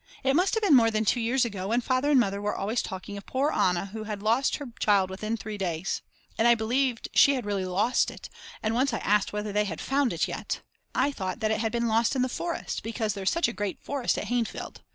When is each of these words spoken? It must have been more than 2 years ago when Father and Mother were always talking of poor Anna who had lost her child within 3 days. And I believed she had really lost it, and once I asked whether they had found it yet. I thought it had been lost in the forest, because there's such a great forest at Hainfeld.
It 0.23 0.35
must 0.35 0.55
have 0.55 0.63
been 0.63 0.75
more 0.75 0.89
than 0.89 1.05
2 1.05 1.19
years 1.19 1.45
ago 1.45 1.67
when 1.67 1.79
Father 1.79 2.09
and 2.09 2.19
Mother 2.19 2.41
were 2.41 2.55
always 2.55 2.81
talking 2.81 3.17
of 3.17 3.27
poor 3.27 3.51
Anna 3.51 3.85
who 3.93 4.05
had 4.05 4.23
lost 4.23 4.55
her 4.55 4.65
child 4.79 5.11
within 5.11 5.37
3 5.37 5.59
days. 5.59 6.01
And 6.39 6.47
I 6.47 6.55
believed 6.55 7.09
she 7.13 7.35
had 7.35 7.45
really 7.45 7.65
lost 7.65 8.09
it, 8.09 8.27
and 8.63 8.73
once 8.73 8.93
I 8.93 8.97
asked 8.97 9.31
whether 9.31 9.51
they 9.53 9.65
had 9.65 9.79
found 9.79 10.11
it 10.11 10.27
yet. 10.27 10.61
I 10.95 11.11
thought 11.11 11.43
it 11.43 11.51
had 11.59 11.71
been 11.71 11.87
lost 11.87 12.15
in 12.15 12.23
the 12.23 12.29
forest, 12.29 12.81
because 12.81 13.13
there's 13.13 13.29
such 13.29 13.47
a 13.47 13.53
great 13.53 13.79
forest 13.79 14.17
at 14.17 14.23
Hainfeld. 14.29 14.77